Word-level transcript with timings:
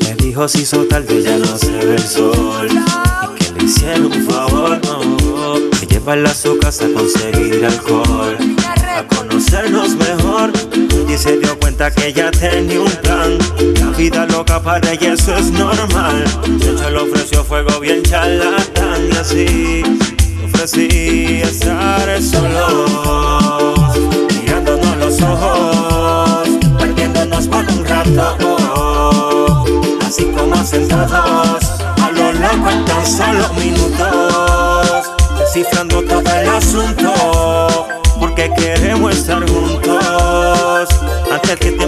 Me 0.00 0.14
dijo 0.16 0.48
si 0.48 0.62
hizo 0.62 0.84
tarde 0.86 1.22
ya 1.22 1.36
no 1.36 1.56
se 1.58 1.70
ve 1.70 1.94
el 1.94 2.02
sol 2.02 2.68
Y 2.68 3.44
que 3.44 3.52
le 3.52 3.64
hiciera 3.64 4.00
un 4.00 4.26
favor, 4.28 4.80
no. 4.84 5.70
Que 5.78 5.86
llevarla 5.86 6.30
a 6.30 6.34
su 6.34 6.58
casa 6.58 6.86
a 6.86 6.92
conseguir 6.92 7.64
alcohol. 7.64 8.36
A 8.96 9.06
conocernos 9.06 9.96
mejor. 9.96 10.52
Y 11.08 11.16
se 11.18 11.38
dio 11.38 11.58
cuenta 11.58 11.90
que 11.90 12.08
ella 12.08 12.30
tenía 12.30 12.80
un 12.80 12.90
plan. 13.02 13.38
La 13.80 13.90
vida 13.96 14.26
loca 14.26 14.62
para 14.62 14.92
ella 14.92 15.12
eso 15.14 15.36
es 15.36 15.50
normal. 15.50 16.24
De 16.58 16.70
hecho 16.70 16.90
le 16.90 16.98
ofreció 16.98 17.44
fuego 17.44 17.80
bien 17.80 18.02
charlatán. 18.02 19.08
Y 19.12 19.16
así 19.16 19.82
ofrecí 20.44 21.42
estar 21.42 22.22
solos 22.22 23.98
Mirándonos 24.40 24.96
los 24.96 25.20
ojos 25.22 25.61
así 30.06 30.24
como 30.36 30.62
sentados, 30.64 31.64
a 32.02 32.10
lo 32.10 32.32
largo 32.32 32.68
alcanzan 32.68 33.38
los 33.38 33.52
minutos, 33.54 35.10
descifrando 35.38 36.02
todo 36.02 36.20
el 36.20 36.48
asunto, 36.48 37.88
porque 38.18 38.52
queremos 38.56 39.16
estar 39.16 39.48
juntos, 39.48 40.88
antes 41.32 41.56
que 41.56 41.72
te 41.72 41.86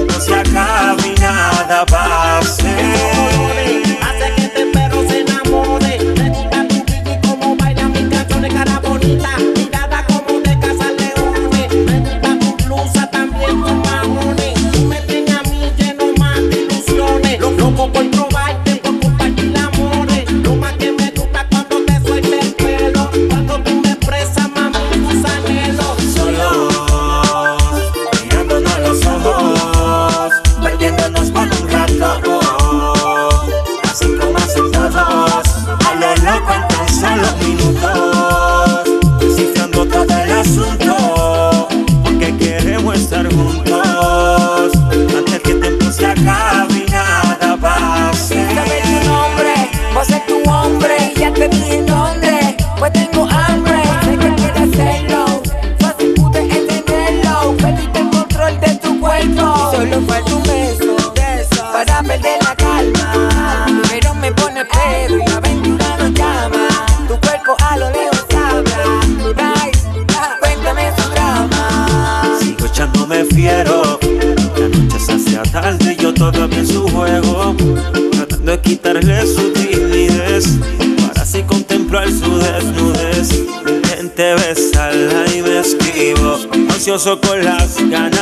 vicioso 86.94 87.20
con 87.20 87.44
las 87.44 87.76
ganas. 87.90 88.13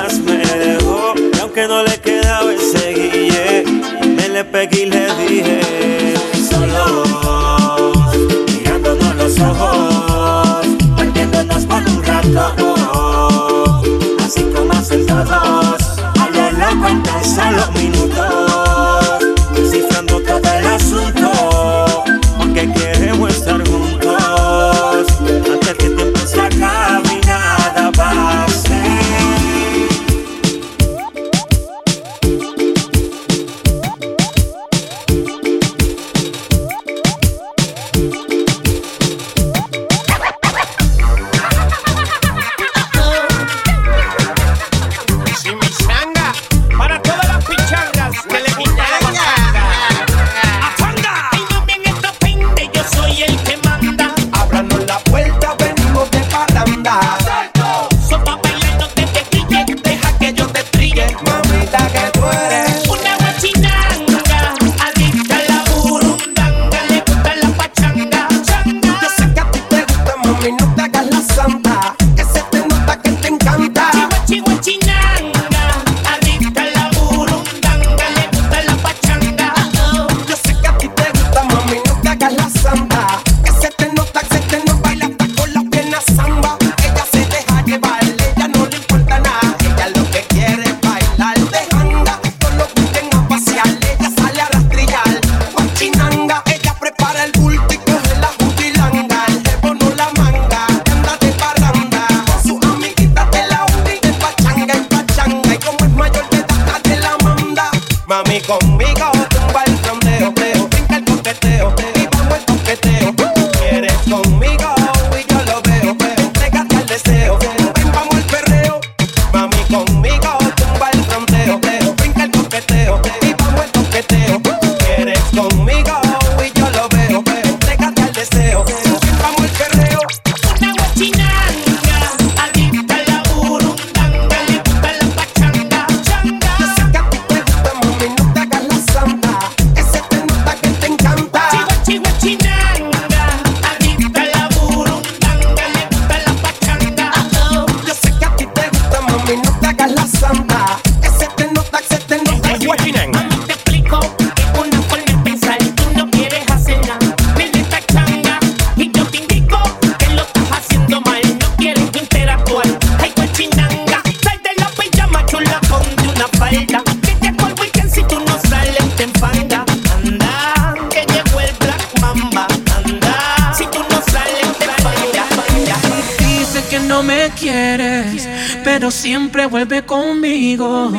Pero 178.62 178.91
siempre 178.91 179.47
vuelve 179.47 179.83
conmigo. 179.84 180.92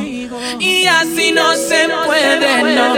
Y 0.59 0.85
así 0.85 1.31
no 1.31 1.53
se 1.55 1.87
puede, 2.05 2.75
no. 2.75 2.93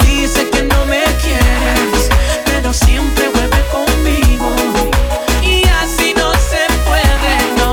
Dice 0.00 0.48
que 0.50 0.62
no 0.62 0.86
me 0.86 1.02
quieres, 1.22 2.08
pero 2.44 2.72
siempre 2.72 3.28
vuelve 3.30 3.60
conmigo. 3.72 4.54
Y 5.42 5.64
así 5.82 6.14
no 6.16 6.32
se 6.34 6.64
puede, 6.86 7.34
no. 7.56 7.72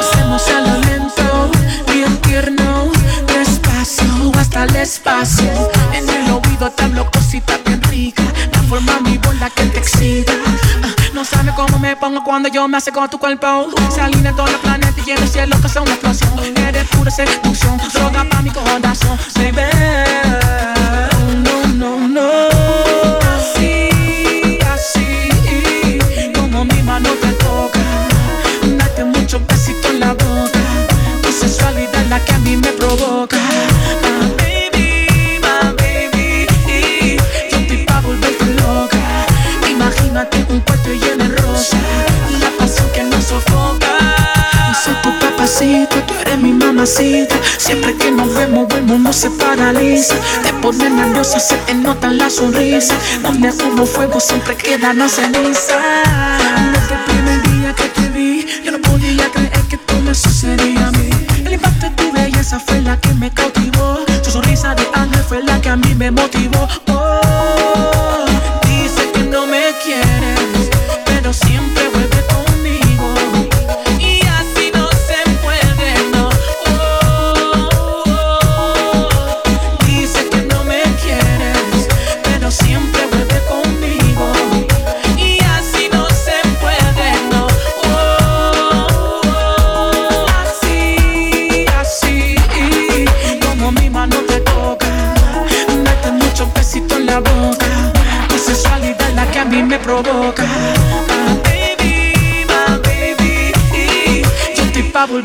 Hacemos 0.00 0.48
a 0.48 0.60
lento, 0.86 1.50
bien 1.92 2.16
tierno, 2.22 2.90
despacio, 3.26 4.32
hasta 4.38 4.64
el 4.64 4.76
espacio. 4.76 5.50
En 5.92 6.08
el 6.08 6.30
oído 6.30 6.70
te 6.70 6.84
hablo 6.84 7.10
Ah, 9.86 10.94
No 11.12 11.24
sabe 11.24 11.52
cómo 11.54 11.78
me 11.78 11.94
pongo 11.96 12.24
cuando 12.24 12.48
yo 12.48 12.66
me 12.68 12.78
acerco 12.78 13.02
a 13.02 13.08
tu 13.08 13.18
cuerpo. 13.18 13.68
Se 13.94 14.00
alinea 14.00 14.32
todos 14.32 14.50
los 14.50 14.60
planetas 14.62 15.06
y 15.06 15.10
en 15.10 15.22
el 15.22 15.28
cielo 15.28 15.56
que 15.60 15.78
una 15.78 15.92
explosión. 15.92 16.56
Eres 16.56 16.88
pura 16.88 17.10
seducción, 17.10 17.76
droga 17.92 18.24
pa' 18.24 18.40
mi 18.42 18.50
corazón, 18.50 19.18
baby. 19.36 19.60
No, 21.44 21.66
no, 21.74 22.08
no. 22.08 22.33
Siempre 46.86 47.96
que 47.96 48.10
nos 48.10 48.34
vemos, 48.34 48.70
el 48.74 48.82
mundo 48.82 49.10
se 49.10 49.30
paraliza. 49.30 50.16
Te 50.42 50.52
pones 50.52 50.90
nerviosa, 50.90 51.40
se 51.40 51.56
te 51.56 51.72
nota 51.72 52.08
la 52.10 52.28
sonrisa. 52.28 52.94
Donde 53.22 53.48
hubo 53.48 53.86
fuego, 53.86 54.20
siempre 54.20 54.54
quedan 54.54 54.98
las 54.98 55.12
cenizas. 55.12 55.78
Desde 56.74 56.94
el 56.94 57.04
primer 57.06 57.42
día 57.42 57.74
que 57.74 57.88
te 57.88 58.08
vi, 58.10 58.46
yo 58.62 58.72
no 58.72 58.78
podía 58.80 59.30
creer 59.30 59.62
que 59.70 59.78
todo 59.78 60.00
me 60.00 60.14
sucedía 60.14 60.88
a 60.88 60.90
mí. 60.90 61.08
El 61.46 61.54
impacto 61.54 61.86
de 61.86 61.92
tu 61.92 62.12
belleza 62.12 62.60
fue 62.60 62.82
la 62.82 63.00
que 63.00 63.14
me 63.14 63.30
cautivó. 63.30 64.00
Tu 64.22 64.30
sonrisa 64.30 64.74
de 64.74 64.86
ángel 64.92 65.22
fue 65.26 65.42
la 65.42 65.58
que 65.62 65.70
a 65.70 65.76
mí 65.76 65.94
me 65.94 66.10
motivó. 66.10 66.68
Oh, 66.88 67.33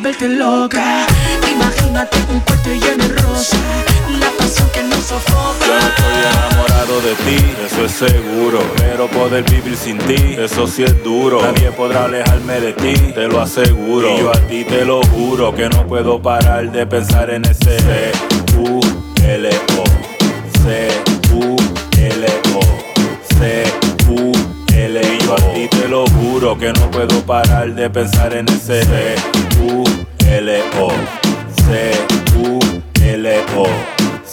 volverte 0.09 0.29
loca. 0.29 1.05
Imagínate 1.51 2.17
un 2.31 2.39
cuarto 2.39 2.69
lleno 2.69 3.07
de 3.07 3.13
rosa. 3.21 3.57
La 4.19 4.31
pasión 4.37 4.67
que 4.73 4.81
nos 4.83 5.05
sofoca. 5.05 5.65
Yo 5.65 5.77
estoy 5.77 6.05
enamorado 6.31 7.01
de 7.01 7.13
ti, 7.15 7.37
eso 7.65 7.85
es 7.85 7.91
seguro. 7.91 8.59
Pero 8.77 9.07
poder 9.07 9.43
vivir 9.43 9.75
sin 9.77 9.97
ti, 9.99 10.35
eso 10.37 10.67
sí 10.67 10.83
es 10.83 11.03
duro. 11.03 11.41
Nadie 11.41 11.71
podrá 11.71 12.05
alejarme 12.05 12.59
de 12.59 12.73
ti, 12.73 12.93
te 13.13 13.27
lo 13.27 13.39
aseguro. 13.41 14.09
Y 14.09 14.17
yo 14.19 14.31
a 14.31 14.39
ti 14.47 14.63
te 14.63 14.83
lo 14.85 15.01
juro 15.03 15.53
que 15.53 15.69
no 15.69 15.85
puedo 15.87 16.19
parar 16.21 16.71
de 16.71 16.87
pensar 16.87 17.29
en 17.29 17.45
ese 17.45 17.79
C-U-L-O. 17.79 19.83
C-U-L-O. 20.63 22.59
C-U-L-O. 23.39 24.49
Y 25.01 25.19
yo 25.23 25.33
a 25.33 25.53
ti 25.53 25.67
te 25.67 25.87
lo 25.87 26.05
juro 26.07 26.57
que 26.57 26.73
no 26.73 26.89
puedo 26.89 27.21
parar 27.21 27.75
de 27.75 27.89
pensar 27.89 28.33
en 28.33 28.49
ese 28.49 28.81
C-U-L-O. 29.49 30.89
C-U-L-O. 31.65 33.65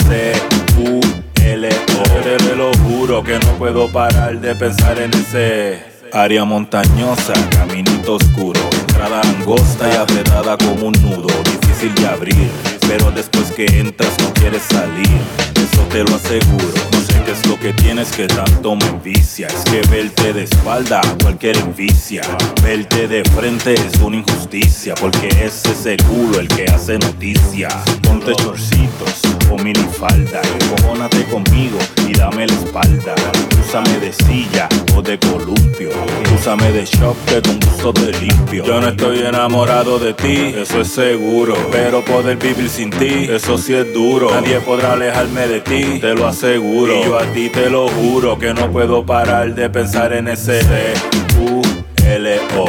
C-U-L-O. 0.07 2.03
Te, 2.23 2.37
te 2.37 2.57
lo 2.57 2.71
juro 2.85 3.23
que 3.23 3.39
no 3.39 3.53
puedo 3.59 3.91
parar 3.91 4.41
de 4.41 4.55
pensar 4.55 4.99
en 4.99 5.13
ese 5.15 5.83
área 6.13 6.45
montañosa, 6.45 7.33
caminito 7.51 8.15
oscuro, 8.15 8.61
entrada 8.81 9.21
angosta 9.23 9.89
y 9.93 9.97
apretada 9.97 10.57
como 10.57 10.89
un 10.89 10.93
nudo, 11.03 11.29
difícil 11.45 11.95
de 11.95 12.07
abrir. 12.07 12.51
Pero 12.89 13.11
después 13.11 13.53
que 13.53 13.67
entras 13.67 14.13
no 14.21 14.33
quieres 14.35 14.63
salir, 14.63 15.21
eso 15.57 15.83
te 15.91 16.05
lo 16.05 16.17
aseguro. 16.17 17.06
Qué 17.27 17.33
es 17.33 17.47
lo 17.49 17.59
que 17.59 17.73
tienes 17.73 18.13
que 18.13 18.29
tanto 18.29 18.77
me 18.77 18.87
envicia. 18.87 19.49
Es 19.49 19.65
que 19.65 19.81
verte 19.91 20.33
de 20.33 20.45
espalda 20.45 21.01
cualquier 21.21 21.57
envicia. 21.57 22.23
Verte 22.63 23.09
de 23.09 23.25
frente 23.25 23.75
es 23.75 24.01
una 24.01 24.19
injusticia, 24.19 24.95
porque 24.95 25.27
es 25.27 25.65
ese 25.65 25.97
culo 25.97 26.39
el 26.39 26.47
que 26.47 26.67
hace 26.67 27.01
noticia. 27.01 27.69
Ponte 28.03 28.33
chorcitos 28.37 29.36
o 29.51 29.59
minifalda, 29.59 30.41
encojónate 30.61 31.25
conmigo 31.25 31.79
y 32.09 32.13
dame 32.13 32.47
la 32.47 32.55
espalda. 32.55 33.15
Úsame 33.61 33.99
de 33.99 34.13
silla 34.13 34.69
o 34.97 35.03
de 35.03 35.19
columpio. 35.19 35.91
Úsame 36.35 36.71
de 36.73 36.85
shop 36.85 37.17
que 37.27 37.43
con 37.43 37.59
gusto 37.61 37.93
te 37.93 38.13
limpio. 38.21 38.65
Yo 38.65 38.81
no 38.81 38.89
estoy 38.89 39.21
enamorado 39.21 39.99
de 39.99 40.15
ti, 40.15 40.55
eso 40.57 40.81
es 40.81 40.89
seguro. 40.89 41.55
Pero 41.73 42.05
poder 42.05 42.37
vivir 42.37 42.69
sin 42.69 42.91
ti, 42.91 43.27
eso 43.29 43.59
sí 43.59 43.75
es 43.75 43.93
duro. 43.93 44.31
Nadie 44.31 44.61
podrá 44.61 44.93
alejarme 44.93 45.49
de 45.49 45.61
ti, 45.61 45.99
te 46.01 46.15
lo 46.15 46.27
aseguro. 46.27 46.95
Y 46.95 47.05
yo 47.05 47.19
a 47.19 47.25
ti 47.33 47.51
te 47.51 47.69
lo 47.69 47.89
juro 47.89 48.39
que 48.39 48.55
no 48.55 48.71
puedo 48.71 49.05
parar 49.05 49.55
de 49.55 49.69
pensar 49.69 50.13
en 50.13 50.29
ese 50.29 50.63
C-U-L-O. 50.63 52.67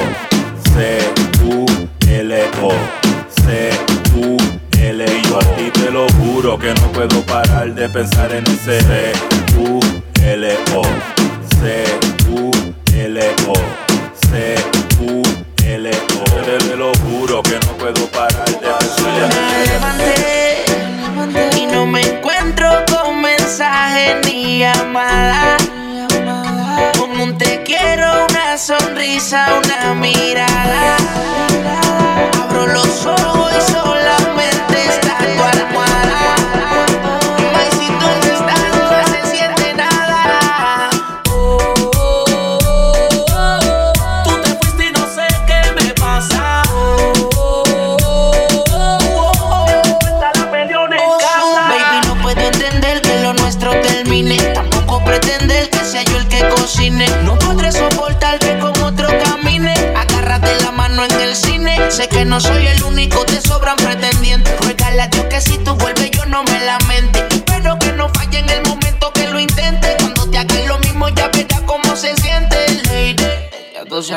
C-U-L-O. 0.73 2.71
C-U-L-O. 3.45 3.96
Te 5.87 5.93
lo 5.93 6.05
juro 6.19 6.59
que 6.59 6.73
no 6.73 6.91
puedo 6.91 7.25
parar 7.25 7.73
de 7.73 7.87
pensar 7.87 8.29
en 8.33 8.45
ese 8.47 8.81
C-U-L-O. 8.81 10.81
C-U-L-O. 11.61 13.53
C-U-L-O. 14.29 16.23
Te, 16.43 16.57
te 16.57 16.75
lo 16.75 16.91
juro 17.05 17.41
que 17.41 17.57
no 17.65 17.71
puedo 17.77 18.05
parar 18.07 18.49
de 18.49 18.57
pensar 18.57 19.15
en 19.15 19.29
Me 19.29 19.65
levanté 19.65 20.65
y 21.57 21.65
no 21.67 21.85
me 21.85 22.01
encuentro 22.01 22.83
con 22.91 23.21
mensaje 23.21 24.19
ni 24.25 24.59
llamada. 24.59 25.55
Con 26.99 27.17
un 27.17 27.37
te 27.37 27.63
quiero, 27.63 28.25
una 28.29 28.57
sonrisa, 28.57 29.57
una 29.63 29.93
mirada. 29.93 30.97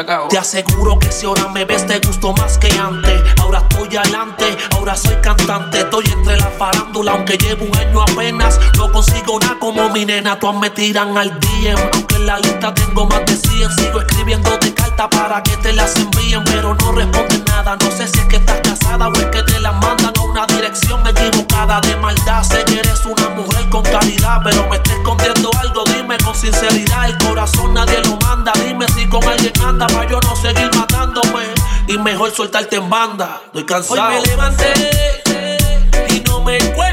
Te 0.02 0.38
aseguro 0.38 0.98
que 0.98 1.12
si 1.12 1.26
ahora 1.26 1.48
me 1.48 1.66
ves 1.66 1.86
te 1.86 1.98
gusto 1.98 2.32
más 2.32 2.56
que 2.56 2.72
antes. 2.78 3.22
Ahora 3.38 3.58
estoy 3.58 3.98
adelante, 3.98 4.56
ahora 4.70 4.96
soy 4.96 5.14
cantante. 5.16 5.80
Estoy 5.80 6.06
entre 6.06 6.38
la 6.38 6.46
farándula, 6.46 7.12
aunque 7.12 7.36
llevo 7.36 7.66
un 7.66 7.76
año 7.76 8.00
apenas. 8.00 8.58
No 8.78 8.90
consigo 8.90 9.38
nada 9.40 9.58
como 9.60 9.90
mi 9.90 10.06
nena, 10.06 10.38
todas 10.38 10.56
me 10.56 10.70
tiran 10.70 11.18
al 11.18 11.38
DM. 11.38 11.78
Aunque 11.92 12.14
en 12.14 12.26
la 12.26 12.38
lista 12.38 12.72
tengo 12.72 13.04
más 13.04 13.26
de 13.26 13.36
100, 13.36 13.50
sigo 13.50 14.00
escribiendo 14.00 14.00
escribiéndote 14.00 14.74
cartas 14.74 15.08
para 15.08 15.42
que 15.42 15.56
te 15.58 15.74
las 15.74 15.94
envíen. 15.96 16.44
Pero 16.44 16.74
no 16.74 16.92
responden 16.92 17.44
nada, 17.44 17.76
no 17.76 17.90
sé 17.90 18.08
si 18.08 18.20
es 18.20 18.24
que 18.24 18.36
estás 18.36 18.60
casada 18.62 19.08
o 19.08 19.12
es 19.12 19.26
que 19.26 19.42
te 19.42 19.60
las 19.60 19.74
mandan 19.74 20.14
a 20.16 20.22
una 20.22 20.46
dirección 20.46 21.06
equivocada 21.06 21.78
de 21.82 21.94
maldad. 21.96 22.42
Sé 22.42 22.64
que 22.64 22.78
eres 22.78 23.04
una 23.04 23.28
mujer 23.30 23.68
con 23.68 23.82
calidad, 23.82 24.40
pero 24.44 24.66
me 24.66 24.76
estás 24.76 24.94
escondiendo 24.94 25.50
algo, 25.60 25.84
dime 25.94 26.16
con 26.24 26.34
sinceridad. 26.34 27.04
El 27.04 27.18
corazón 27.18 27.74
nadie 27.74 28.00
lo 28.04 28.19
para 29.78 30.08
yo 30.08 30.18
no 30.20 30.36
seguir 30.36 30.70
matándome 30.74 31.54
y 31.86 31.98
mejor 31.98 32.30
soltarte 32.30 32.76
en 32.76 32.90
banda. 32.90 33.40
Estoy 33.46 33.64
cansado. 33.64 34.08
Hoy 34.08 34.14
me 34.14 34.26
levanté 34.26 35.22
y 36.08 36.20
no 36.20 36.40
me 36.40 36.56
encuentro. 36.56 36.89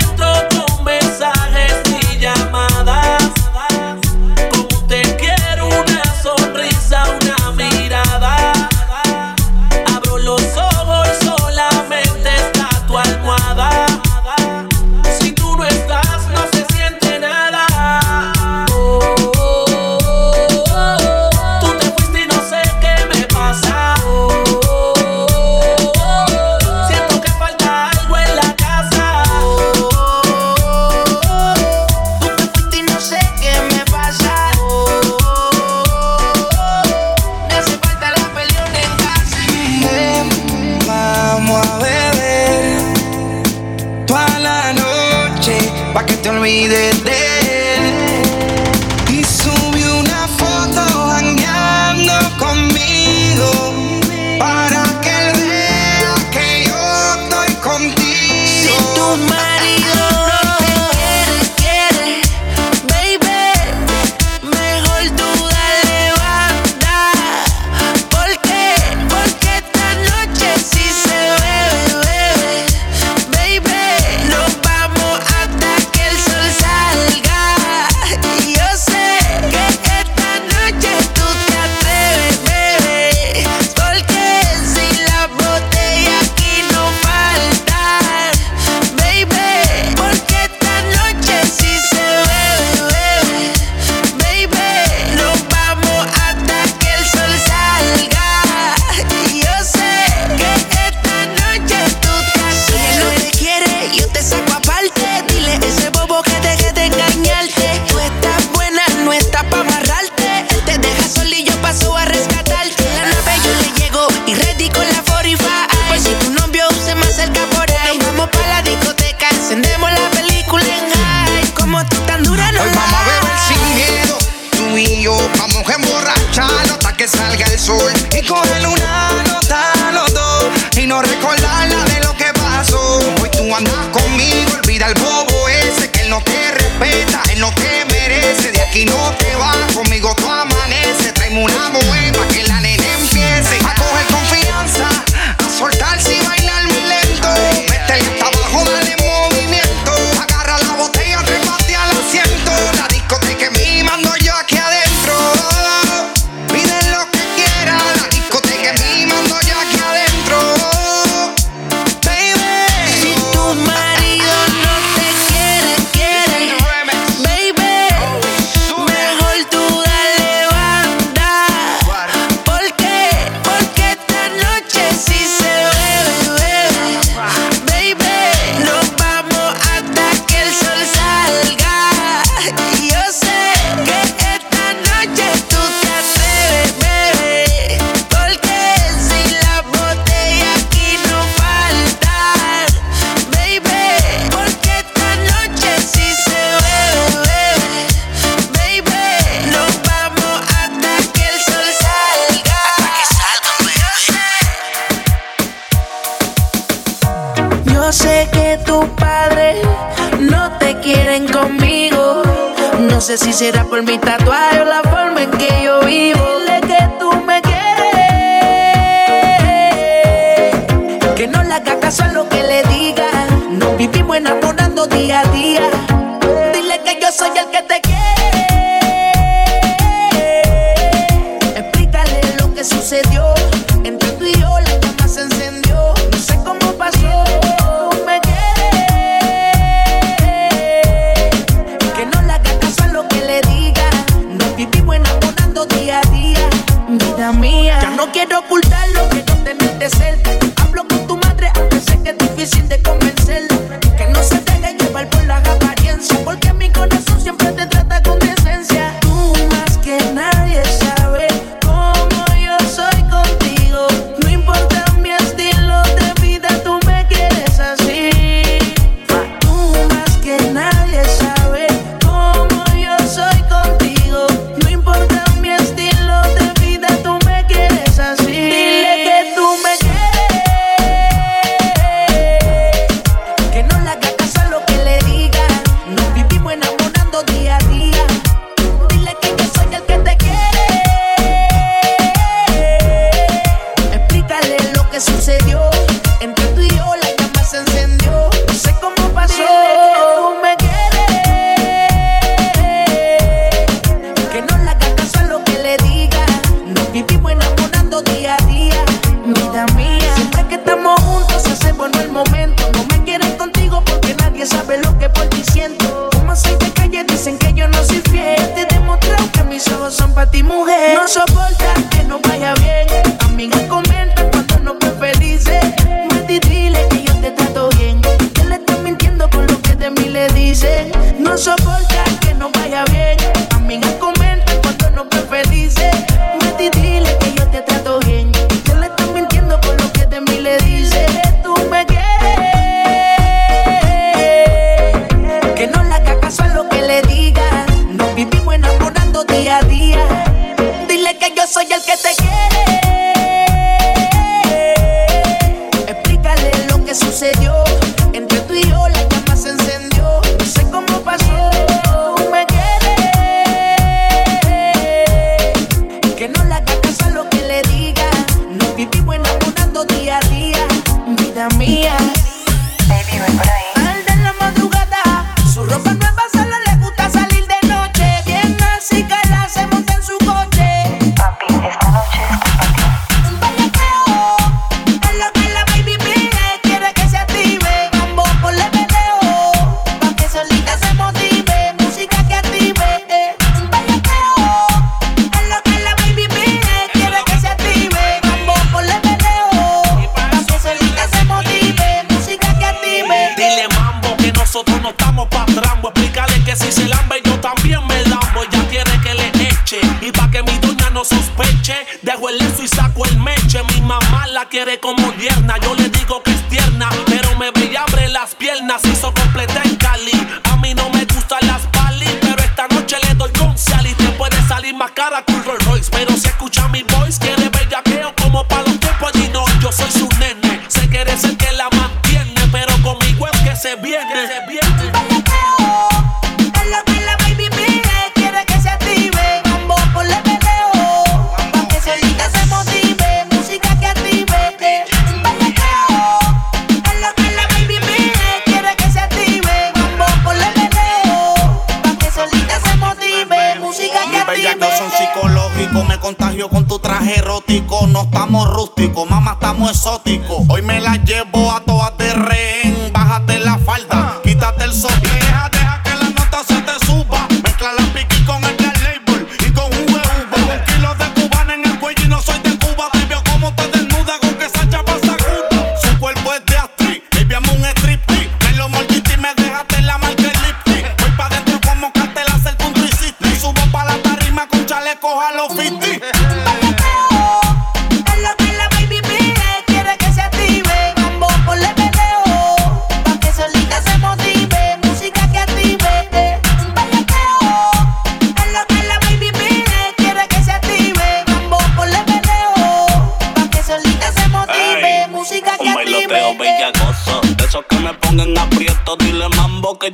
si 213.17 213.33
será 213.33 213.63
por 213.63 213.81
mi 213.81 213.97
tatuaje 213.97 214.63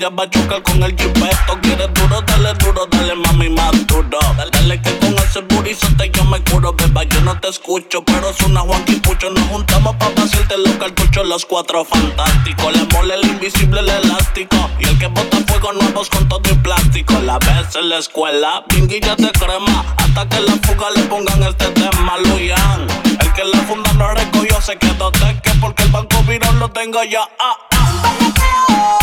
ella 0.03 0.09
va 0.09 0.23
a 0.23 0.29
chocar 0.29 0.61
con 0.63 0.83
el 0.83 0.91
jipeto. 0.97 1.59
Quieres 1.61 1.93
duro, 1.93 2.21
dale 2.23 2.53
duro, 2.55 2.85
dale 2.91 3.15
mami 3.15 3.49
más 3.49 3.87
duro. 3.87 4.19
Dale, 4.35 4.51
dale 4.51 4.81
que 4.81 4.97
con 4.99 5.15
ese 5.17 5.39
burizote 5.41 6.11
yo 6.13 6.25
me 6.25 6.43
curo, 6.43 6.73
beba, 6.73 7.03
yo 7.03 7.21
no 7.21 7.39
te 7.39 7.47
escucho. 7.47 8.03
Pero 8.03 8.33
suena 8.33 8.61
Juan 8.61 8.83
Pucho, 9.01 9.29
nos 9.29 9.47
juntamos 9.47 9.95
pa' 9.95 10.09
vaciarte 10.09 10.57
los 10.57 10.73
cartuchos, 10.73 11.25
los 11.25 11.45
cuatro 11.45 11.85
fantásticos. 11.85 12.75
Le 12.75 12.85
mole 12.93 13.15
el 13.15 13.25
invisible, 13.27 13.79
el 13.79 13.89
elástico. 13.89 14.69
Y 14.79 14.87
el 14.87 14.99
que 14.99 15.07
bota 15.07 15.37
fuego 15.47 15.71
nuevos 15.71 16.09
con 16.09 16.27
todo 16.27 16.41
y 16.51 16.55
plástico. 16.55 17.13
La 17.21 17.39
ves 17.39 17.73
en 17.75 17.87
la 17.87 17.99
escuela, 17.99 18.65
pinguilla 18.67 19.15
de 19.15 19.31
crema. 19.31 19.85
Hasta 19.97 20.27
que 20.27 20.41
la 20.41 20.53
fuga 20.63 20.91
le 20.95 21.03
pongan 21.03 21.43
este 21.43 21.67
tema, 21.67 22.17
Luyan. 22.25 22.87
El 23.21 23.33
que 23.33 23.45
la 23.45 23.59
funda 23.59 23.93
no 23.93 24.13
recogió 24.13 24.59
se 24.59 24.75
quedó 24.77 25.11
teque 25.11 25.51
porque 25.61 25.83
el 25.83 25.89
banco 25.91 26.21
virón 26.27 26.59
lo 26.59 26.69
tengo 26.71 27.01
ya. 27.03 27.21
Ah, 27.39 27.57
ah. 27.71 29.02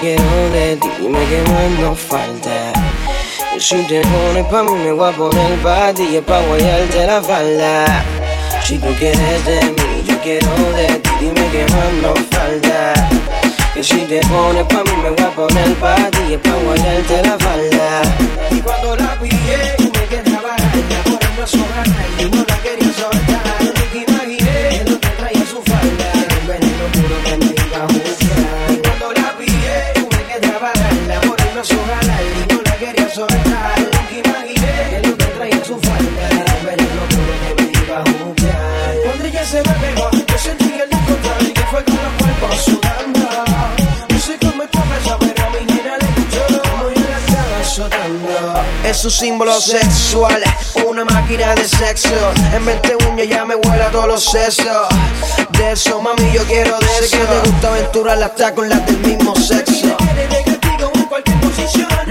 quiero 0.00 0.50
de 0.50 0.76
ti, 0.76 0.88
dime 0.98 1.18
que 1.26 1.42
más 1.50 1.70
nos 1.80 1.98
falta. 1.98 2.72
Si 3.58 3.76
te 3.84 4.00
pones 4.00 4.46
pa' 4.46 4.62
mí 4.62 4.72
me 4.72 4.92
voy 4.92 5.12
a 5.12 5.12
poner 5.12 5.58
pa' 5.62 5.92
ti, 5.92 6.16
es 6.16 6.22
pa' 6.22 6.40
guayarte 6.40 7.06
la 7.06 7.22
falda. 7.22 8.04
Si 8.64 8.78
tú 8.78 8.88
quieres 8.98 9.44
de 9.44 9.60
mí, 9.60 10.04
yo 10.06 10.18
quiero 10.22 10.48
de 10.76 10.86
ti, 10.86 11.10
dime 11.20 11.46
que 11.52 11.64
más 11.72 11.92
nos 12.02 12.18
falta. 12.30 12.94
Que 13.74 13.84
si 13.84 14.00
te 14.06 14.20
pones 14.20 14.64
pa' 14.64 14.82
mí 14.84 14.96
me 15.02 15.10
voy 15.10 15.24
a 15.24 15.30
poner 15.30 15.74
pa' 15.74 16.10
ti, 16.10 16.34
es 16.34 16.38
pa' 16.38 16.56
guayarte 16.64 17.22
la 17.22 17.38
falda. 17.38 18.02
Y 18.50 18.60
cuando 18.60 18.96
la 18.96 19.18
pillé, 19.20 19.74
tuve 19.76 20.06
que 20.08 20.18
trabajar, 20.18 20.72
ya 20.88 21.02
por 21.04 21.38
no 21.38 21.46
sobrana 21.46 22.06
y 22.18 22.24
no 22.24 22.44
la 22.48 22.56
quería. 22.62 22.79
es 48.90 49.04
un 49.04 49.10
símbolo 49.10 49.60
sexual, 49.60 50.42
una 50.88 51.04
máquina 51.04 51.54
de 51.54 51.66
sexo. 51.66 52.10
En 52.52 52.64
20 52.64 52.96
uñas 53.08 53.28
ya 53.28 53.44
me 53.44 53.54
vuela 53.54 53.88
todos 53.90 54.08
los 54.08 54.24
sesos. 54.24 54.88
De 55.50 55.72
eso, 55.72 56.00
mami, 56.02 56.32
yo 56.32 56.42
quiero 56.44 56.76
ver 56.78 57.08
que 57.08 57.18
te 57.18 57.50
gusta 57.50 57.68
aventurar 57.68 58.20
hasta 58.20 58.52
con 58.52 58.68
las 58.68 58.84
del 58.86 58.98
mismo 58.98 59.36
sexo. 59.36 59.96
Contigo 60.44 60.90
en 60.94 61.04
cualquier 61.04 61.40
posición. 61.40 62.09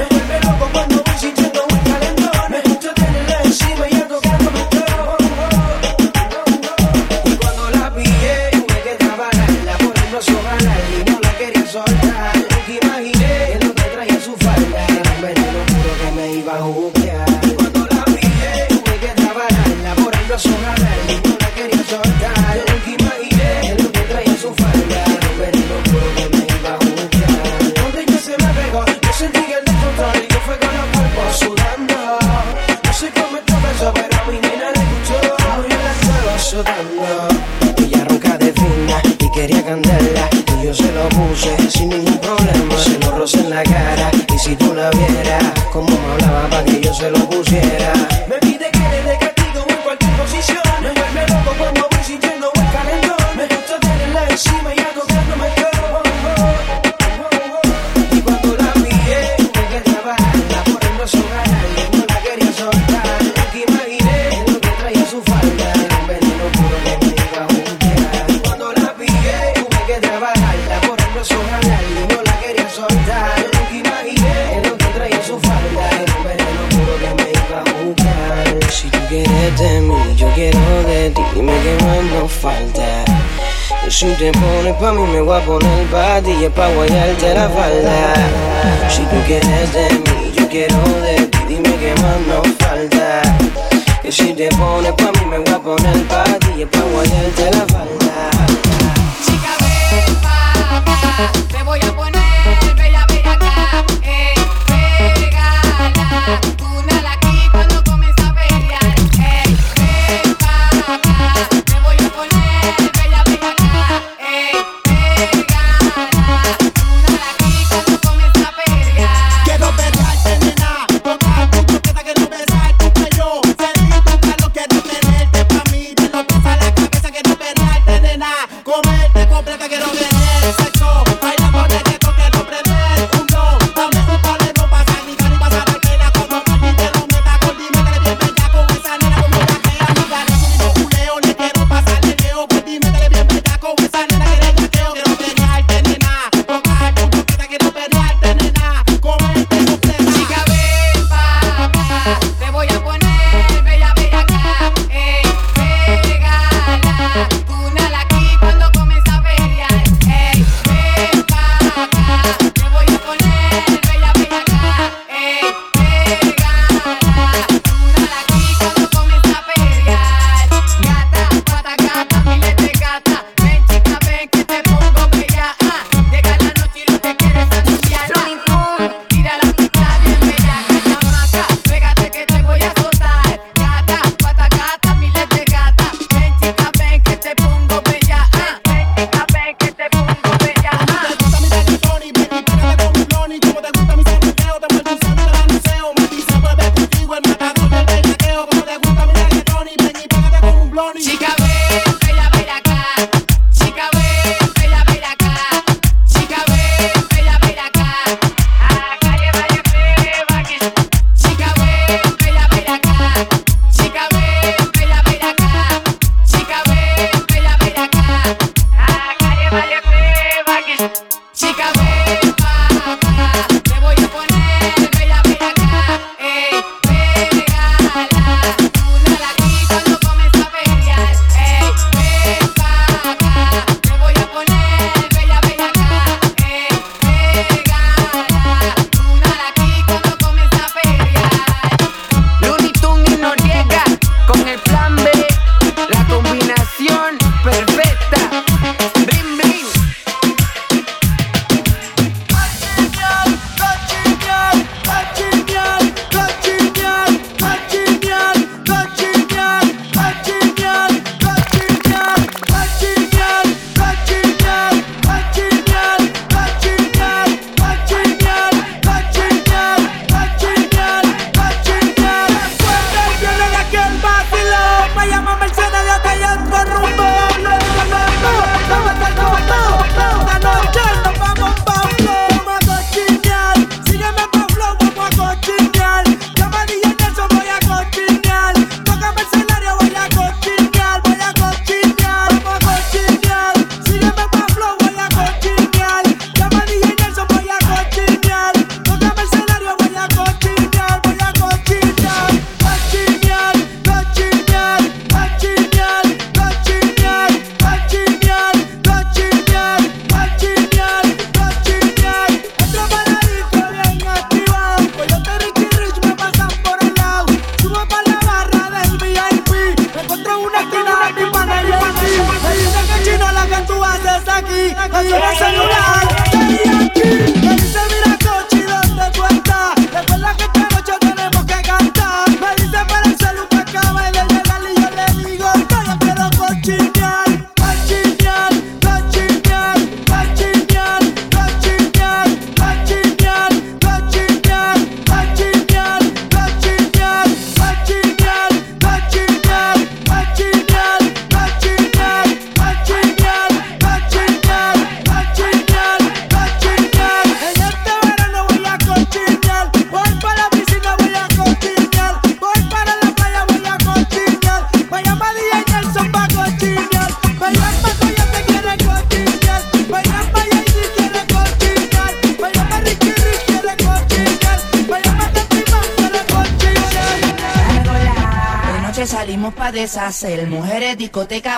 Deshacer. 380.20 380.48
Mujeres, 380.48 380.98
discoteca, 380.98 381.49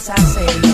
deshacer. 0.00 0.69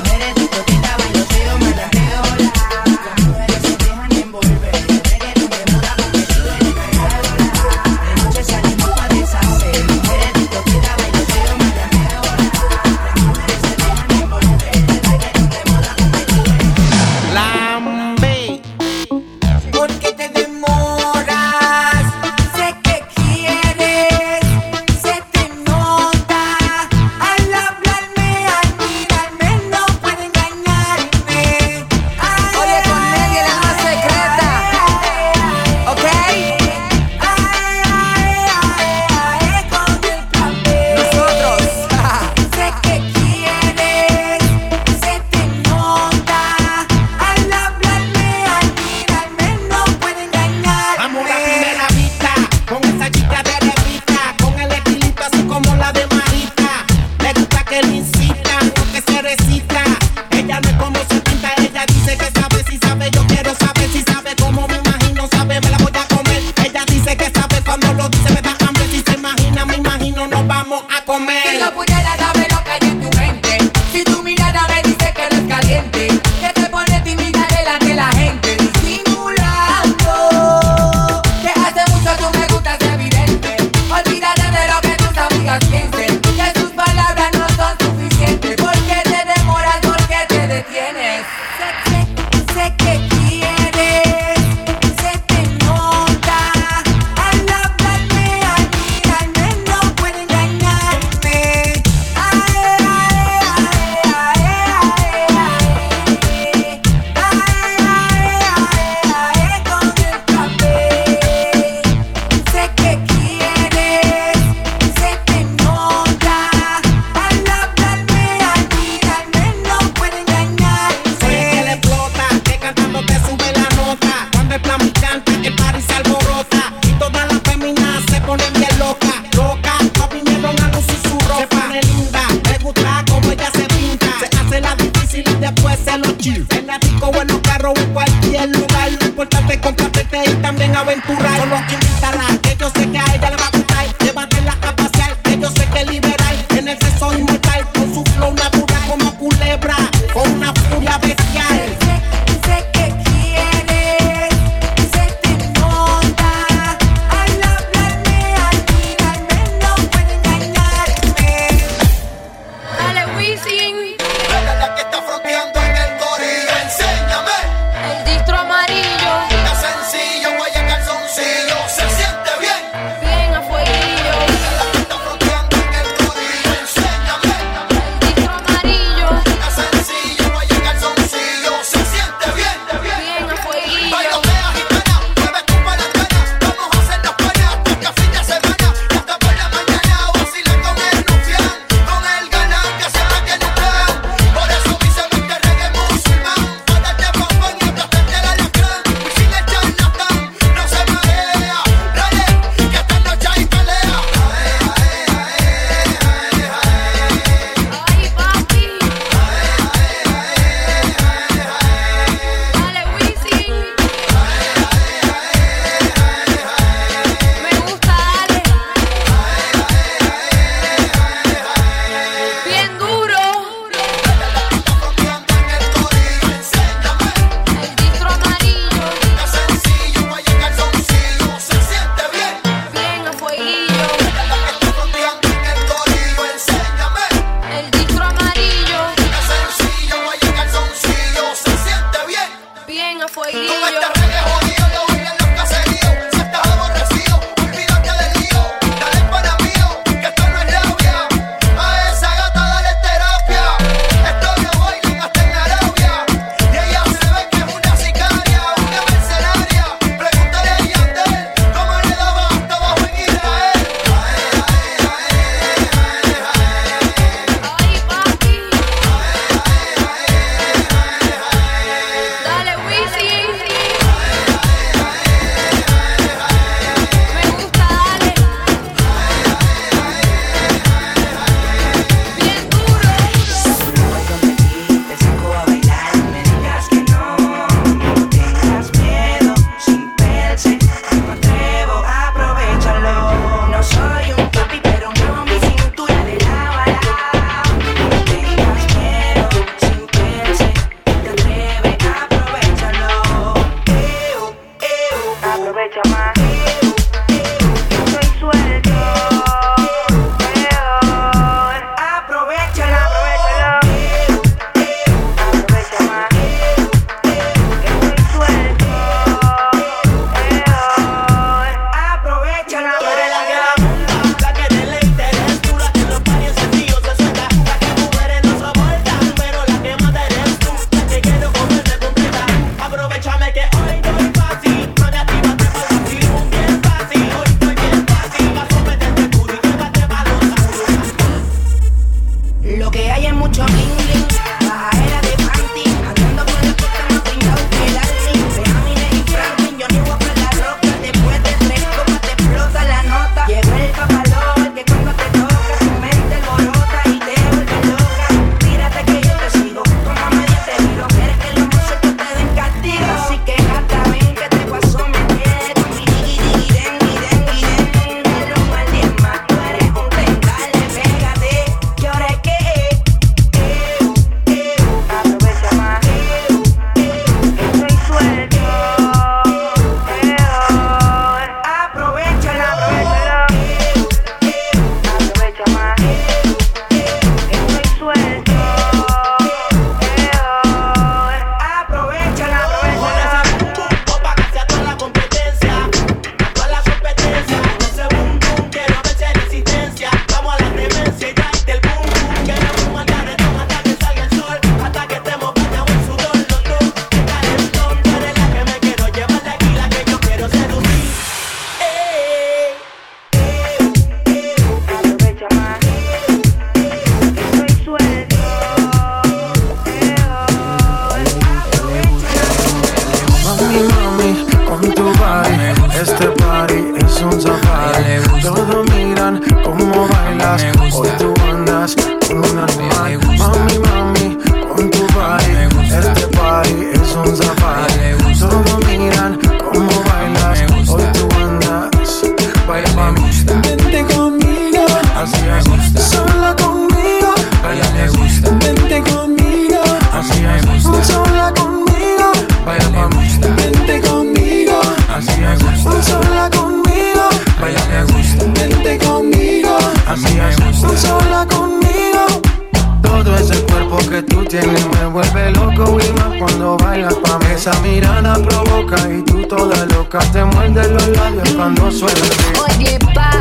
te 469.98 470.24
muerde 470.24 470.68
los 470.68 470.88
labios 470.88 471.30
cuando 471.30 471.70
suena. 471.70 472.00
Oye, 472.48 472.78
pa. 472.94 473.15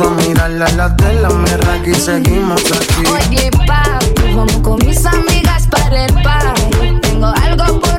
puso 0.00 0.42
a 0.42 0.48
la 0.48 0.68
las 0.70 0.96
de 0.96 1.14
la 1.14 1.28
merra 1.28 1.76
y 1.86 1.94
seguimos 1.94 2.62
aquí. 2.72 3.04
Oye, 3.06 3.50
papi, 3.66 4.34
vamos 4.34 4.58
con 4.62 4.78
mis 4.86 5.04
amigas 5.04 5.66
para 5.66 6.06
el 6.06 6.14
party. 6.22 7.00
Tengo 7.02 7.26
algo 7.26 7.80
por 7.80 7.89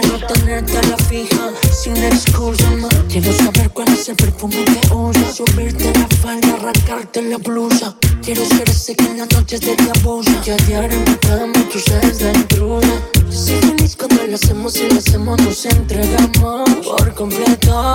quiero 0.00 0.26
tenerte 0.26 0.78
a 0.78 0.82
la 0.82 0.96
fija, 0.96 1.52
sin 1.72 1.96
excusa 1.96 2.70
más. 2.72 2.94
Quiero 3.08 3.32
saber 3.32 3.70
cuál 3.70 3.88
es 3.88 4.08
el 4.08 4.16
perfume 4.16 4.64
que 4.64 4.94
usas, 4.94 5.36
subirte 5.36 5.92
la 5.92 6.06
falda, 6.20 6.54
arrancarte 6.54 7.22
la 7.22 7.38
blusa. 7.38 7.96
Quiero 8.22 8.44
ser 8.44 8.68
ese 8.68 8.94
que 8.94 9.04
en 9.04 9.18
las 9.18 9.30
noches 9.32 9.60
de 9.60 9.74
te 9.76 9.90
abusa, 9.98 10.40
que 10.42 10.52
a 10.52 10.56
diario 10.56 10.98
en 10.98 11.04
mi 11.04 11.16
cama 11.16 11.68
tú 11.72 11.78
sabes 11.78 12.18
de 12.18 12.32
intruda. 12.32 12.88
Soy 13.30 13.56
feliz 13.60 13.96
cuando 13.96 14.26
lo 14.26 14.34
hacemos 14.34 14.76
y 14.76 14.88
lo 14.88 14.98
hacemos, 14.98 15.40
nos 15.42 15.64
entregamos 15.66 16.70
por 16.84 17.14
completo. 17.14 17.92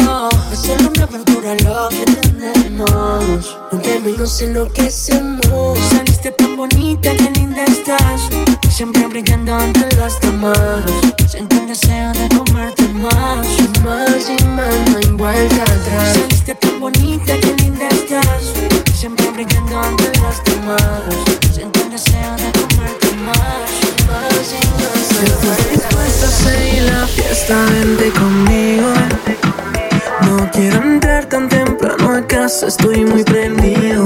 Hacer 0.51 0.77
una 0.87 1.03
aventura 1.03 1.55
lo 1.63 1.89
que 1.89 2.05
tenemos. 2.21 3.57
Baby, 3.71 4.15
nos 4.17 4.41
enloquecemos. 4.41 5.79
Saliste 5.89 6.31
tan 6.31 6.55
bonita, 6.57 7.15
qué 7.15 7.29
linda 7.31 7.63
estás. 7.65 8.21
Siempre 8.69 9.05
brillando 9.07 9.53
ante 9.53 9.95
las 9.97 10.19
demás. 10.21 10.83
Sin 11.27 11.47
deseo 11.91 12.13
de 12.13 12.37
comerte 12.37 12.87
más 12.89 13.47
más 13.83 14.29
y 14.29 14.43
más, 14.45 14.75
no 14.89 14.97
hay 14.97 15.11
vuelta 15.17 15.63
atrás. 15.63 16.13
Saliste 16.13 16.55
tan 16.55 16.79
bonita, 16.79 17.33
qué 17.41 17.53
linda 17.63 17.87
estás, 17.89 18.53
siempre 18.93 19.29
brillando 19.31 19.79
ante 19.79 20.05
los 20.19 20.43
demás. 20.43 20.81
Siento 21.53 21.81
el 21.81 21.91
deseo 21.91 22.35
de 22.37 22.51
comerte 22.59 23.07
más 23.25 23.37
más 24.07 24.45
y 24.53 24.67
más, 24.77 25.11
no 25.11 25.19
hay 25.19 25.31
vuelta 25.43 25.69
dispuesta 25.71 26.27
a 26.27 26.31
seguir 26.31 26.83
la 26.83 27.07
fiesta, 27.07 27.65
vente 27.71 28.11
conmigo. 28.11 28.93
No 30.27 30.51
quiero 30.51 30.77
entrar 30.81 31.25
tan 31.25 31.49
temprano 31.49 32.15
a 32.15 32.21
casa, 32.27 32.67
estoy 32.67 33.03
muy 33.05 33.23
prendido. 33.23 34.05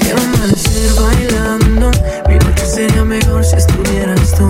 Quiero 0.00 0.20
amanecer 0.20 0.92
bailando, 1.00 1.90
mi 2.28 2.34
noche 2.36 2.66
sería 2.66 3.04
mejor 3.04 3.44
si 3.44 3.56
estuvieras 3.56 4.32
tú. 4.32 4.46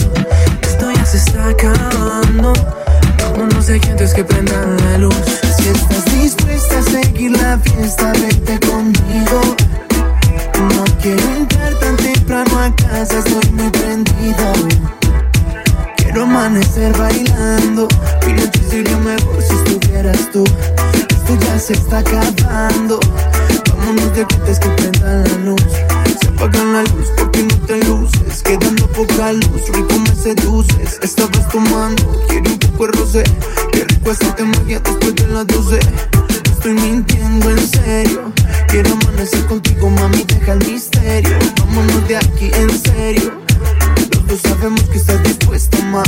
Esto 0.63 0.91
ya 0.91 1.05
se 1.05 1.19
está 1.19 1.49
acabando 1.49 1.82
no. 2.43 2.53
No, 3.39 3.47
no 3.47 3.63
sé 3.63 3.81
que 3.81 4.25
prendan 4.25 4.77
la 4.85 4.99
luz. 4.99 5.15
Si 5.57 5.69
estás 5.69 6.05
dispuesta 6.07 6.79
a 6.79 6.83
seguir 6.83 7.31
la 7.31 7.59
fiesta, 7.59 8.13
vete 8.21 8.59
conmigo. 8.67 9.41
No 10.75 10.85
quiero 11.01 11.23
entrar 11.37 11.73
tan 11.75 11.97
temprano 11.97 12.59
a 12.59 12.75
casa, 12.75 13.19
estoy 13.19 13.51
muy 13.53 13.71
prendida. 13.71 14.53
Quiero 15.97 16.25
amanecer 16.25 16.93
bailando. 16.99 17.89
Mi 18.27 18.33
noche 18.33 18.61
sería 18.69 18.97
mejor 18.99 19.41
si 19.41 19.55
estuvieras 19.55 20.31
tú. 20.33 20.45
Esto 20.45 21.39
ya 21.47 21.59
se 21.59 21.73
está 21.75 21.99
acabando. 21.99 22.99
Vámonos 23.77 24.15
de 24.15 24.27
gentes 24.29 24.59
que 24.59 24.69
prendan 24.69 25.25
la 25.25 25.37
luz 25.45 25.92
apagan 26.43 26.73
la 26.73 26.83
luz 26.83 27.09
porque 27.17 27.43
no 27.43 27.55
te 27.67 27.79
luces. 27.85 28.43
Quedando 28.43 28.87
poca 28.89 29.33
luz, 29.33 29.69
rico 29.73 29.99
me 30.01 30.15
seduces. 30.15 30.99
Estabas 31.03 31.49
tomando, 31.49 32.21
quiero 32.29 32.51
un 32.51 32.59
poco 32.59 32.87
de 32.87 32.93
rosé 32.93 33.25
Qué 33.73 33.85
rico 33.85 34.11
hacerte 34.11 34.45
magia 34.45 34.81
después 34.81 35.15
de 35.15 35.27
las 35.29 35.47
12 35.47 35.79
Estoy 36.53 36.73
mintiendo 36.75 37.51
en 37.51 37.67
serio. 37.67 38.33
Quiero 38.69 38.93
amanecer 38.93 39.45
contigo, 39.47 39.91
mami, 39.91 40.25
deja 40.25 40.53
el 40.53 40.67
misterio. 40.67 41.37
Vámonos 41.59 42.09
de 42.09 42.17
aquí, 42.17 42.51
en 42.55 42.71
serio. 42.71 43.33
Los 44.13 44.27
dos 44.27 44.41
sabemos 44.43 44.83
que 44.85 44.99
estás 44.99 45.23
dispuesta, 45.25 45.79
ma. 45.87 46.03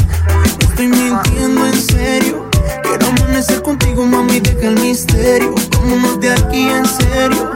Estoy 0.61 0.89
mintiendo 0.89 1.67
en 1.67 1.81
serio. 1.81 2.49
Quiero 2.83 3.07
amanecer 3.07 3.63
contigo, 3.63 4.07
mami, 4.07 4.39
deja 4.41 4.69
el 4.69 4.81
misterio. 4.81 5.55
Vámonos 5.73 6.21
de 6.21 6.31
aquí, 6.31 6.69
en 6.69 6.87
serio. 6.87 7.51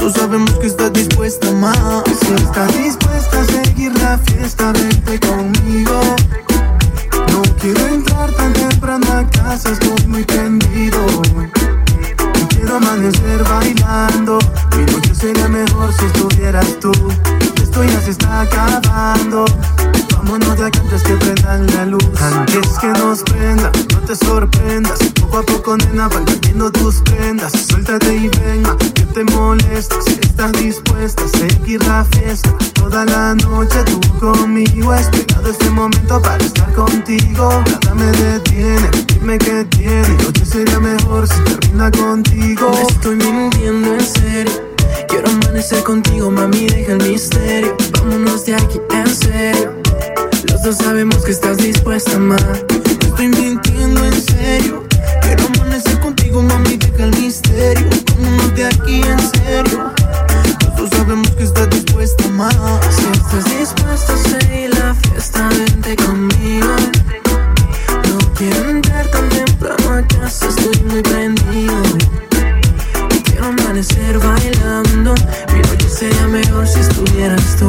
Dos 0.00 0.14
sabemos 0.14 0.50
que 0.58 0.66
estás 0.66 0.92
dispuesta, 0.94 1.52
ma. 1.52 1.74
Si 2.06 2.32
estás 2.32 2.76
dispuesta 2.78 3.40
a 3.40 3.44
seguir 3.44 3.92
la 4.00 4.16
fiesta, 4.16 4.72
vente 4.72 5.20
conmigo. 5.20 6.00
No 7.32 7.42
quiero 7.60 7.86
entrar 7.86 8.32
tan 8.32 8.52
temprano 8.54 9.06
a 9.12 9.30
casa, 9.30 9.72
estoy 9.72 10.06
muy 10.06 10.24
prendido. 10.24 10.98
Y 12.34 12.54
quiero 12.54 12.76
amanecer 12.76 13.44
bailando. 13.44 14.38
Mi 14.74 14.90
noche 14.90 15.14
sería 15.14 15.48
mejor 15.48 15.92
si 15.92 16.06
estuvieras 16.06 16.78
tú. 16.80 16.92
Esto 17.62 17.84
ya 17.84 18.00
se 18.00 18.12
está 18.12 18.40
acabando. 18.40 19.44
Vámonos 20.22 20.58
de 20.58 20.66
aquí 20.66 20.78
antes 20.80 21.02
que 21.02 21.14
prendan 21.14 21.66
la 21.68 21.86
luz. 21.86 22.04
Antes 22.20 22.78
que 22.78 22.88
nos 22.88 23.22
prenda, 23.22 23.72
no 23.90 24.00
te 24.00 24.14
sorprendas. 24.14 24.98
Poco 25.18 25.38
a 25.38 25.42
poco, 25.42 25.76
nena, 25.78 26.08
van 26.08 26.26
cayendo 26.26 26.70
tus 26.70 26.96
prendas. 27.00 27.52
Suéltate 27.52 28.16
y 28.16 28.28
venga, 28.28 28.76
que 28.76 29.02
te 29.14 29.24
molestas. 29.24 30.06
Estás 30.06 30.52
dispuesta 30.52 31.24
a 31.24 31.38
seguir 31.38 31.82
la 31.84 32.04
fiesta. 32.04 32.50
Toda 32.74 33.06
la 33.06 33.34
noche 33.34 33.82
tú 33.84 33.98
conmigo. 34.20 34.92
He 34.92 35.00
esperado 35.00 35.50
este 35.50 35.70
momento 35.70 36.20
para 36.20 36.44
estar 36.44 36.70
contigo. 36.74 37.64
Nada 37.66 37.94
me 37.94 38.12
detiene, 38.12 38.90
dime 39.06 39.38
qué 39.38 39.64
tiene. 39.70 40.08
Noche 40.22 40.44
sería 40.44 40.80
mejor 40.80 41.26
si 41.26 41.40
termina 41.44 41.90
contigo. 41.92 42.70
No 42.70 42.88
estoy 42.88 43.16
mintiendo 43.16 43.94
en 43.94 44.06
serio. 44.06 44.52
Quiero 45.08 45.30
amanecer 45.30 45.82
contigo, 45.82 46.30
mami, 46.30 46.66
deja 46.66 46.92
el 46.92 47.08
misterio. 47.08 47.74
Vámonos 47.98 48.44
de 48.44 48.54
aquí 48.54 48.78
en 48.92 49.08
serio. 49.08 49.79
Los 50.48 50.62
dos 50.62 50.76
sabemos 50.76 51.16
que 51.24 51.32
estás 51.32 51.56
dispuesta, 51.58 52.18
ma. 52.18 52.36
No 52.36 53.08
estoy 53.08 53.28
mintiendo 53.28 54.04
en 54.04 54.22
serio. 54.22 54.84
Quiero 55.22 55.46
amanecer 55.54 56.00
contigo, 56.00 56.42
mami, 56.42 56.76
deja 56.76 57.04
el 57.04 57.16
misterio. 57.20 57.88
Vámonos 58.18 58.54
de 58.54 58.64
aquí 58.64 59.02
en 59.02 59.18
serio. 59.18 59.92
Los 60.66 60.76
dos 60.76 60.90
sabemos 60.90 61.30
que 61.30 61.44
estás 61.44 61.70
dispuesta, 61.70 62.28
ma. 62.28 62.50
Si 62.90 63.04
estás 63.12 63.58
dispuesta 63.58 64.14
a 64.14 64.16
seguir 64.16 64.70
la 64.74 64.94
fiesta, 64.94 65.48
vente 65.48 65.96
conmigo. 65.96 66.74
No 68.08 68.34
quiero 68.34 68.70
entrar 68.70 69.06
tan 69.08 69.28
temprano 69.28 69.94
a 69.94 70.02
casa, 70.06 70.48
estoy 70.48 70.82
muy 70.84 71.02
prendido. 71.02 71.74
Quiero 73.24 73.46
amanecer 73.46 74.18
bailando. 74.18 75.14
Mi 75.52 75.60
noche 75.60 75.88
sería 75.88 76.26
mejor 76.26 76.66
si 76.66 76.80
estuvieras 76.80 77.56
tú. 77.56 77.68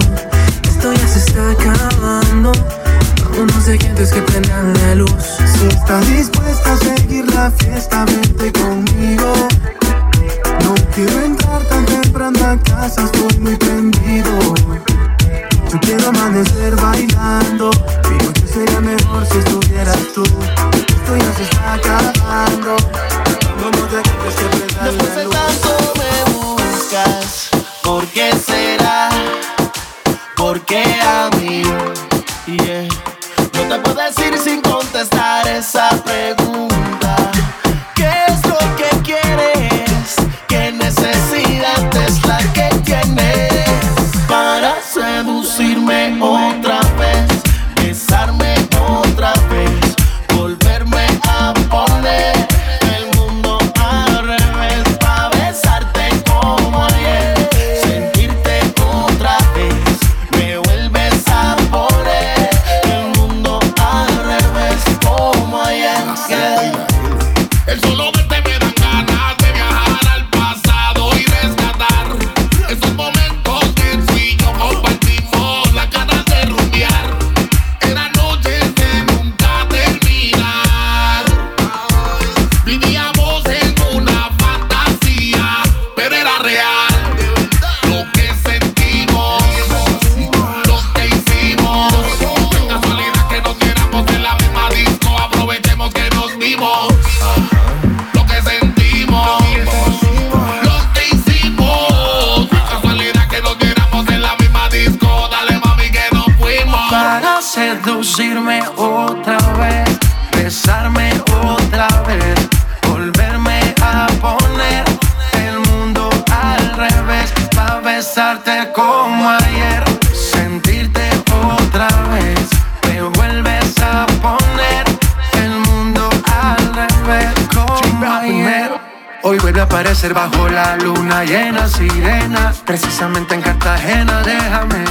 Vuelve 130.02 130.20
a 130.20 130.26
aparecer 130.26 130.42
bajo 130.42 130.50
la 130.50 130.78
luna 130.78 131.24
llena, 131.24 131.68
sirena, 131.68 132.54
precisamente 132.66 133.36
en 133.36 133.42
Cartagena, 133.42 134.22
déjame 134.24 134.84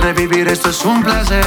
revivir, 0.00 0.48
esto 0.48 0.70
es 0.70 0.84
un 0.84 1.02
placer. 1.02 1.44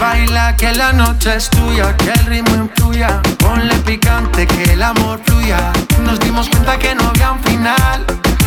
Baila 0.00 0.56
que 0.56 0.72
la 0.72 0.92
noche 0.92 1.34
es 1.36 1.50
tuya, 1.50 1.96
que 1.96 2.10
el 2.10 2.26
ritmo 2.26 2.54
influya, 2.54 3.20
ponle 3.38 3.74
picante, 3.78 4.46
que 4.46 4.72
el 4.72 4.82
amor 4.82 5.20
fluya. 5.24 5.72
Nos 6.04 6.20
dimos 6.20 6.48
cuenta 6.48 6.78
que 6.78 6.94
no 6.94 7.08
había 7.08 7.32
un 7.32 7.40
final, 7.40 8.04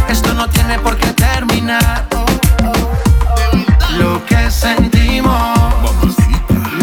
esto 0.07 0.34
no 0.34 0.47
tiene 0.49 0.80
por 0.80 0.95
qué 0.97 1.07
terminar. 1.13 2.07
Lo 3.97 4.24
que 4.26 4.49
sentimos, 4.51 5.57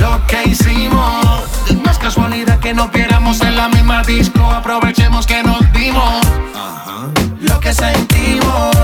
lo 0.00 0.26
que 0.26 0.50
hicimos, 0.50 1.44
no 1.82 1.90
es 1.90 1.98
casualidad 1.98 2.58
que 2.58 2.74
nos 2.74 2.90
viéramos 2.90 3.40
en 3.40 3.56
la 3.56 3.68
misma 3.68 4.02
disco, 4.02 4.50
aprovechemos 4.50 5.26
que 5.26 5.42
nos 5.42 5.60
dimos. 5.72 6.20
Que 7.64 7.72
sentimos, 7.72 8.76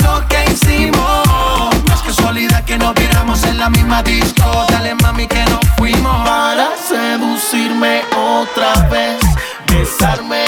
lo 0.00 0.28
que 0.28 0.44
hicimos, 0.52 1.74
es 1.92 2.00
casualidad 2.00 2.62
que 2.64 2.78
nos 2.78 2.94
viéramos 2.94 3.42
en 3.42 3.58
la 3.58 3.68
misma 3.68 4.04
disco, 4.04 4.64
dale 4.68 4.94
mami 4.94 5.26
que 5.26 5.44
nos 5.46 5.66
fuimos. 5.76 6.24
Para 6.24 6.68
seducirme 6.76 8.02
otra 8.16 8.86
vez, 8.88 9.18
besarme 9.66 10.44